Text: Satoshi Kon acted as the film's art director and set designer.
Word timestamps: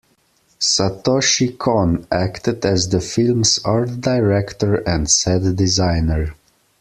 Satoshi 0.59 1.55
Kon 1.59 2.07
acted 2.11 2.65
as 2.65 2.89
the 2.89 2.99
film's 2.99 3.59
art 3.63 4.01
director 4.01 4.77
and 4.77 5.07
set 5.07 5.55
designer. 5.55 6.33